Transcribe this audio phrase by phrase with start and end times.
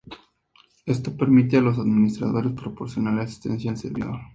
[0.87, 4.19] Esto permite a los administradores proporcionarle asistencia al servidor.